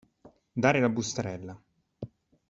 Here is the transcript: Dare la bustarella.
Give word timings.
Dare 0.63 0.79
la 0.79 0.89
bustarella. 0.89 1.55